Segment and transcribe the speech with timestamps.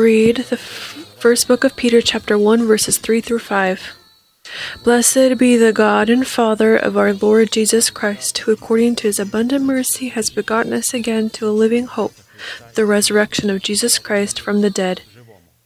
[0.00, 3.96] read the first book of Peter, chapter 1, verses 3 through 5.
[4.82, 9.18] Blessed be the God and Father of our Lord Jesus Christ, who according to his
[9.18, 12.14] abundant mercy has begotten us again to a living hope,
[12.74, 15.02] the resurrection of Jesus Christ from the dead,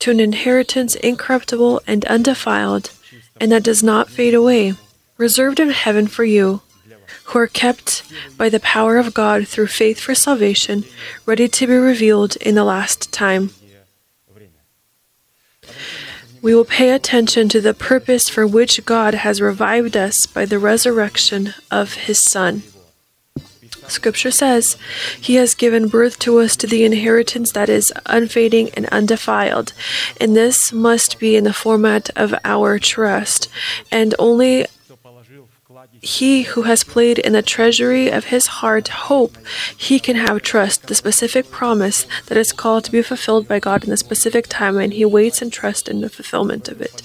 [0.00, 2.90] to an inheritance incorruptible and undefiled,
[3.40, 4.74] and that does not fade away,
[5.16, 6.60] reserved in heaven for you,
[7.26, 8.02] who are kept
[8.36, 10.84] by the power of God through faith for salvation,
[11.24, 13.50] ready to be revealed in the last time.
[16.42, 20.58] We will pay attention to the purpose for which God has revived us by the
[20.58, 22.62] resurrection of His Son.
[23.88, 24.76] Scripture says,
[25.20, 29.72] He has given birth to us to the inheritance that is unfading and undefiled.
[30.20, 33.48] And this must be in the format of our trust.
[33.90, 34.66] And only
[36.04, 39.38] he who has played in the treasury of his heart hope,
[39.76, 43.84] he can have trust, the specific promise that is called to be fulfilled by God
[43.84, 47.02] in the specific time, and he waits and trusts in the fulfillment of it.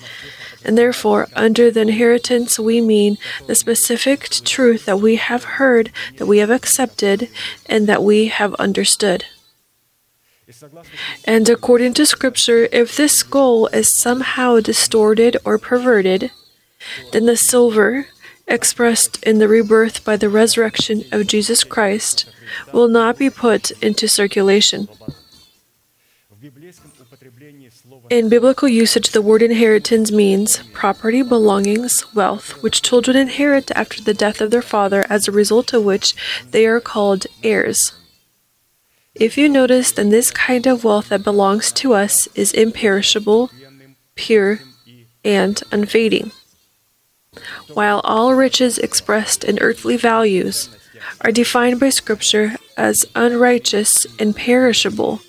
[0.66, 6.25] And therefore, under the inheritance, we mean the specific truth that we have heard, that
[6.25, 7.30] we have accepted,
[7.67, 9.23] and that we have understood.
[11.23, 16.31] And according to Scripture, if this goal is somehow distorted or perverted,
[17.13, 18.08] then the silver,
[18.50, 22.30] expressed in the rebirth by the resurrection of Jesus Christ,
[22.73, 24.89] will not be put into circulation.
[28.09, 34.14] In biblical usage, the word inheritance means property, belongings, wealth, which children inherit after the
[34.14, 36.16] death of their father, as a result of which
[36.50, 37.94] they are called heirs.
[39.13, 43.52] If you notice, then this kind of wealth that belongs to us is imperishable,
[44.16, 44.61] pure,
[45.23, 46.31] and unfading.
[47.80, 50.67] While all riches expressed in earthly values
[51.22, 55.22] are defined by Scripture as unrighteous and perishable,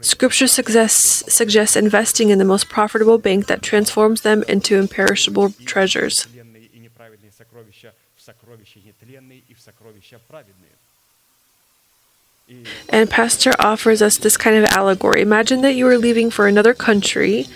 [0.00, 6.26] Scripture suggests, suggests investing in the most profitable bank that transforms them into imperishable treasures.
[12.88, 15.22] And Pastor offers us this kind of allegory.
[15.22, 17.46] Imagine that you are leaving for another country,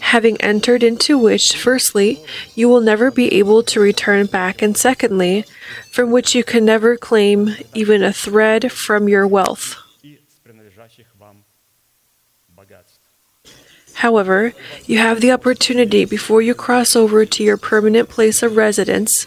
[0.00, 2.24] having entered into which, firstly,
[2.54, 5.44] you will never be able to return back, and secondly,
[5.90, 9.76] from which you can never claim even a thread from your wealth.
[13.94, 14.52] However,
[14.84, 19.26] you have the opportunity before you cross over to your permanent place of residence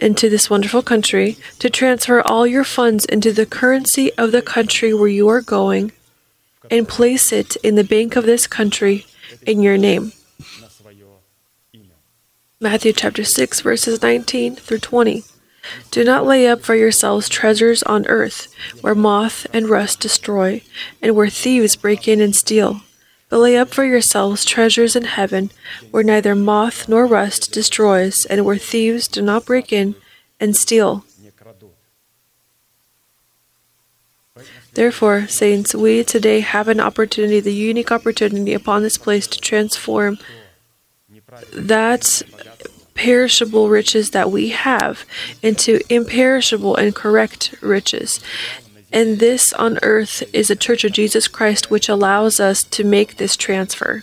[0.00, 4.94] into this wonderful country to transfer all your funds into the currency of the country
[4.94, 5.92] where you are going
[6.70, 9.06] and place it in the bank of this country
[9.46, 10.12] in your name.
[12.60, 15.24] Matthew chapter 6 verses 19 through 20.
[15.90, 18.48] Do not lay up for yourselves treasures on earth,
[18.80, 20.62] where moth and rust destroy,
[21.02, 22.80] and where thieves break in and steal.
[23.28, 25.50] But lay up for yourselves treasures in heaven,
[25.90, 29.94] where neither moth nor rust destroys, and where thieves do not break in
[30.40, 31.04] and steal.
[34.74, 40.18] Therefore, saints, we today have an opportunity, the unique opportunity upon this place to transform
[41.52, 42.22] that
[42.94, 45.04] perishable riches that we have
[45.42, 48.20] into imperishable and correct riches.
[48.92, 53.16] And this on earth is a church of Jesus Christ which allows us to make
[53.16, 54.02] this transfer.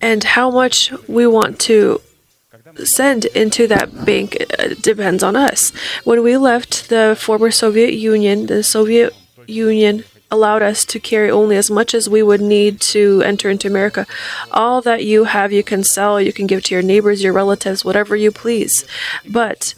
[0.00, 2.00] And how much we want to
[2.84, 5.70] send into that bank uh, depends on us.
[6.04, 9.14] When we left the former Soviet Union, the Soviet
[9.46, 13.68] Union allowed us to carry only as much as we would need to enter into
[13.68, 14.06] America.
[14.50, 17.84] All that you have, you can sell, you can give to your neighbors, your relatives,
[17.84, 18.86] whatever you please.
[19.28, 19.74] But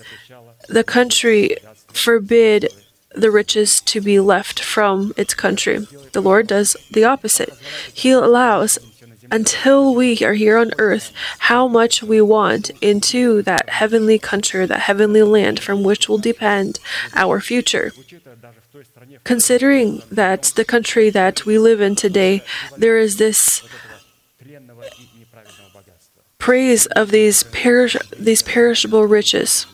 [0.69, 1.57] the country
[1.89, 2.73] forbid
[3.15, 5.87] the riches to be left from its country.
[6.13, 7.53] The Lord does the opposite.
[7.93, 8.79] He allows
[9.31, 14.81] until we are here on earth how much we want into that heavenly country, that
[14.81, 16.79] heavenly land from which will depend
[17.15, 17.93] our future.
[19.23, 22.43] Considering that the country that we live in today,
[22.77, 23.63] there is this
[26.39, 29.67] praise of these perish these perishable riches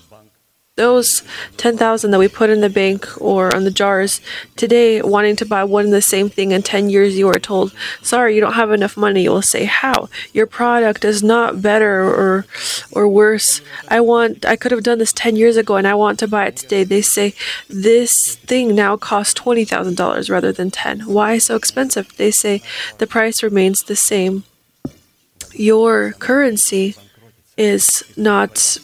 [0.81, 1.23] those
[1.59, 4.23] 10,000 that we put in the bank or on the jars
[4.57, 7.75] today wanting to buy one and the same thing in 10 years you are told
[8.01, 9.25] sorry you don't have enough money.
[9.25, 10.09] You will say how?
[10.33, 12.47] Your product is not better or
[12.93, 13.61] or worse.
[13.89, 16.47] I want i could have done this 10 years ago and i want to buy
[16.47, 16.83] it today.
[16.85, 17.35] They say
[17.69, 22.07] this thing now costs $20,000 rather than 10 why so expensive?
[22.17, 22.63] They say
[22.99, 24.45] the price remains the same.
[25.53, 26.97] Your currency
[27.59, 27.85] is
[28.17, 28.79] not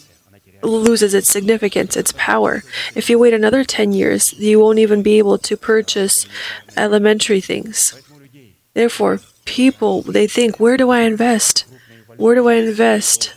[0.66, 2.62] loses its significance, its power.
[2.94, 6.26] If you wait another 10 years, you won't even be able to purchase
[6.76, 8.00] elementary things.
[8.74, 11.64] Therefore, people, they think, where do I invest?
[12.16, 13.34] Where do I invest?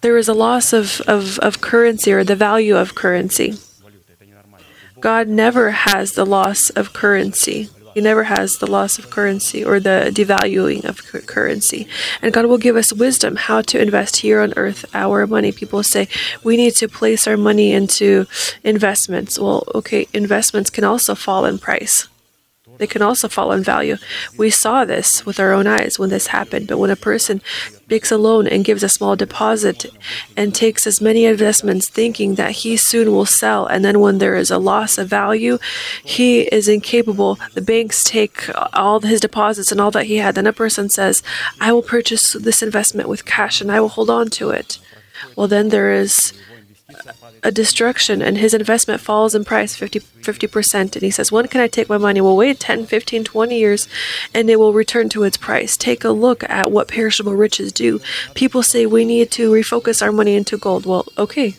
[0.00, 3.54] There is a loss of, of, of currency or the value of currency.
[5.00, 7.68] God never has the loss of currency.
[7.96, 11.88] He never has the loss of currency or the devaluing of currency.
[12.20, 15.50] And God will give us wisdom how to invest here on earth our money.
[15.50, 16.06] People say
[16.44, 18.26] we need to place our money into
[18.62, 19.38] investments.
[19.38, 22.06] Well, okay, investments can also fall in price.
[22.78, 23.96] They can also fall in value.
[24.36, 26.68] We saw this with our own eyes when this happened.
[26.68, 27.40] But when a person
[27.88, 29.86] makes a loan and gives a small deposit
[30.36, 34.36] and takes as many investments thinking that he soon will sell, and then when there
[34.36, 35.58] is a loss of value,
[36.04, 37.38] he is incapable.
[37.54, 40.34] The banks take all his deposits and all that he had.
[40.34, 41.22] Then a person says,
[41.60, 44.78] I will purchase this investment with cash and I will hold on to it.
[45.34, 46.32] Well, then there is
[47.46, 50.96] a destruction and his investment falls in price 50, 50%.
[50.96, 52.20] And he says, When can I take my money?
[52.20, 53.88] Well, wait 10, 15, 20 years
[54.34, 55.76] and it will return to its price.
[55.76, 58.00] Take a look at what perishable riches do.
[58.34, 60.86] People say we need to refocus our money into gold.
[60.86, 61.54] Well, okay,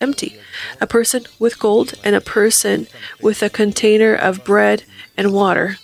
[0.00, 0.38] empty.
[0.80, 2.86] A person with gold and a person
[3.20, 4.84] with a container of bread
[5.16, 5.78] and water.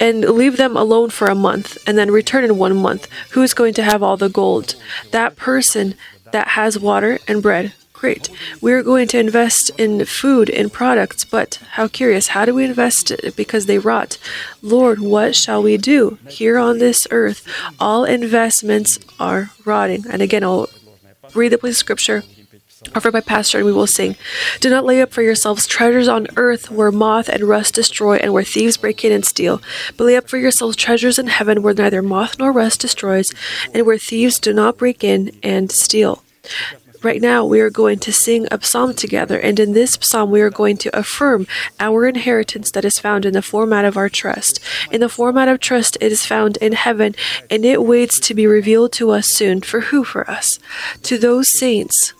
[0.00, 3.08] And leave them alone for a month and then return in one month.
[3.30, 4.76] Who is going to have all the gold?
[5.10, 5.96] That person
[6.32, 7.72] that has water and bread.
[7.92, 8.28] Great.
[8.60, 12.28] We're going to invest in food, in products, but how curious.
[12.28, 14.18] How do we invest because they rot?
[14.60, 16.18] Lord, what shall we do?
[16.28, 17.46] Here on this earth,
[17.80, 20.04] all investments are rotting.
[20.10, 20.68] And again, I'll
[21.34, 22.22] read the place of scripture
[22.94, 24.16] offered by pastor and we will sing
[24.60, 28.32] do not lay up for yourselves treasures on earth where moth and rust destroy and
[28.32, 29.62] where thieves break in and steal
[29.96, 33.32] but lay up for yourselves treasures in heaven where neither moth nor rust destroys
[33.72, 36.22] and where thieves do not break in and steal
[37.02, 40.40] Right now, we are going to sing a psalm together, and in this psalm, we
[40.40, 41.46] are going to affirm
[41.78, 44.58] our inheritance that is found in the format of our trust.
[44.90, 47.14] In the format of trust, it is found in heaven,
[47.48, 49.60] and it waits to be revealed to us soon.
[49.60, 50.02] For who?
[50.02, 50.58] For us.
[51.04, 52.12] To those saints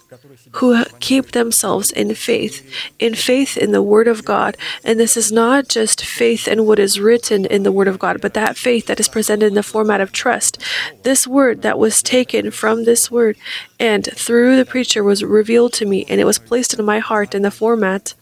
[0.56, 2.66] who keep themselves in faith,
[2.98, 4.56] in faith in the Word of God.
[4.84, 8.20] And this is not just faith in what is written in the Word of God,
[8.20, 10.58] but that faith that is presented in the format of trust.
[11.02, 13.36] This word that was taken from this word
[13.78, 17.34] and through the preacher was revealed to me, and it was placed in my heart
[17.34, 18.14] in the format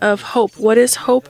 [0.00, 0.56] of hope.
[0.56, 1.28] What is hope?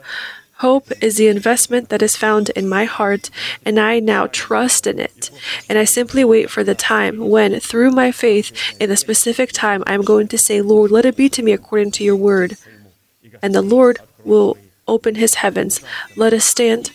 [0.61, 3.29] Hope is the investment that is found in my heart,
[3.65, 5.31] and I now trust in it.
[5.69, 9.85] And I simply wait for the time when, through my faith, in the specific time,
[9.87, 12.57] I am going to say, Lord, let it be to me according to your word.
[13.43, 14.57] And the Lord will
[14.89, 15.83] open his heavens.
[16.17, 16.91] Let us stand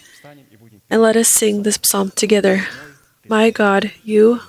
[0.89, 2.65] and let us sing this psalm together.
[3.27, 4.41] My God, you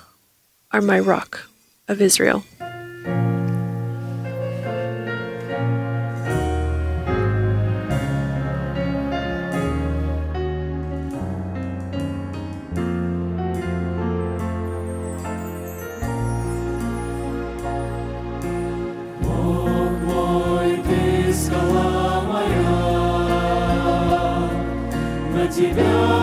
[0.71, 1.47] are my rock
[1.87, 2.45] of Israel.
[25.53, 26.22] тебя.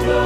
[0.00, 0.21] love.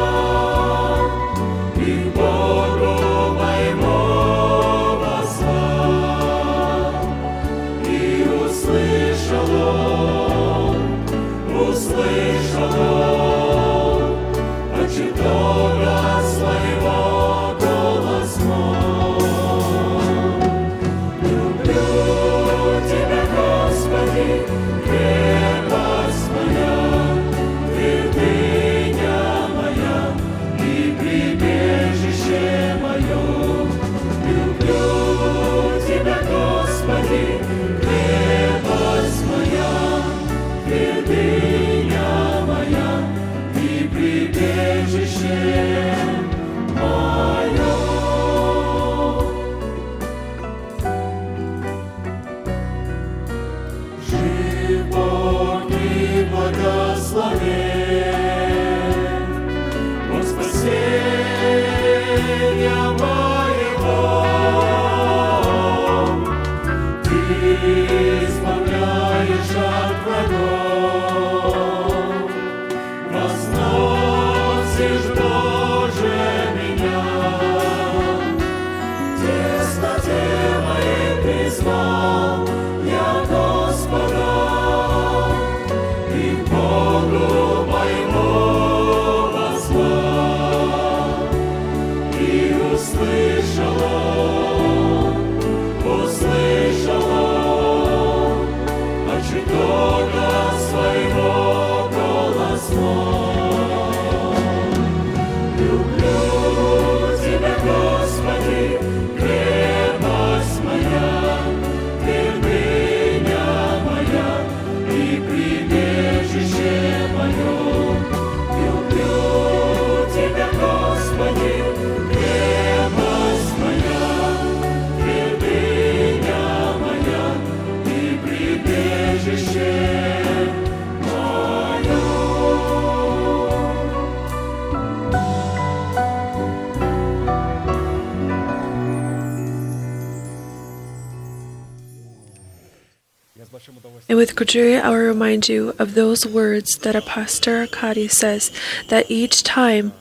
[144.16, 148.50] And with Kujiri, I will remind you of those words that a pastor Arkady says
[148.88, 149.92] that each time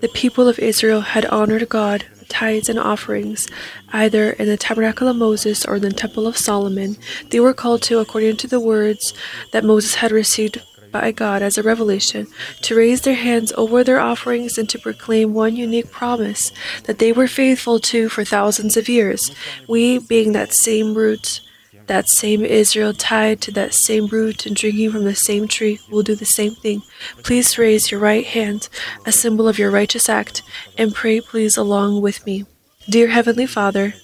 [0.00, 3.48] the people of Israel had honored God with tithes and offerings,
[3.90, 6.98] either in the tabernacle of Moses or in the temple of Solomon,
[7.30, 9.14] they were called to, according to the words
[9.52, 10.60] that Moses had received
[10.90, 12.26] by God as a revelation,
[12.60, 16.52] to raise their hands over their offerings and to proclaim one unique promise
[16.84, 19.34] that they were faithful to for thousands of years.
[19.66, 21.40] We, being that same root,
[21.86, 26.02] that same Israel tied to that same root and drinking from the same tree will
[26.02, 26.82] do the same thing.
[27.22, 28.68] Please raise your right hand,
[29.04, 30.42] a symbol of your righteous act,
[30.78, 32.44] and pray, please, along with me.
[32.88, 33.94] Dear Heavenly Father,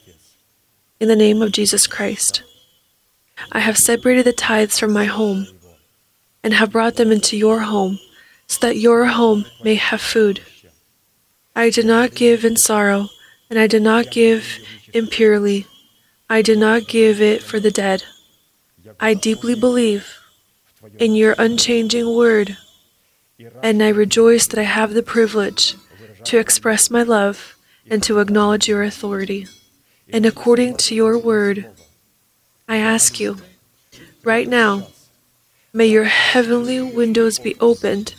[1.01, 2.43] in the name of Jesus Christ,
[3.53, 5.47] I have separated the tithes from my home
[6.43, 7.99] and have brought them into your home
[8.47, 10.43] so that your home may have food.
[11.55, 13.09] I did not give in sorrow,
[13.51, 14.59] and I did not give
[14.93, 15.67] impurely.
[16.31, 18.05] I did not give it for the dead.
[19.01, 20.19] I deeply believe
[20.99, 22.57] in your unchanging word,
[23.63, 25.75] and I rejoice that I have the privilege
[26.25, 27.57] to express my love
[27.91, 29.47] and to acknowledge your authority.
[30.13, 31.71] And according to your word,
[32.69, 33.39] I ask you,
[34.23, 34.89] right now,
[35.73, 38.15] may your heavenly windows be opened,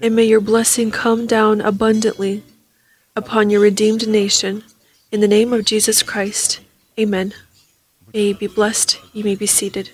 [0.00, 2.44] and may your blessing come down abundantly
[3.16, 4.62] upon your redeemed nation.
[5.10, 6.60] In the name of Jesus Christ,
[6.98, 7.34] amen.
[8.12, 8.98] May you be blessed.
[9.12, 9.90] You may be seated.